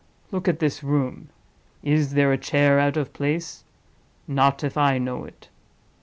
[0.31, 3.63] Look at this room—is there a chair out of place?
[4.27, 5.49] Not if I know it!